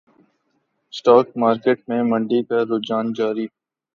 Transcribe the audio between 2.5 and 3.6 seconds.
رجحان جاری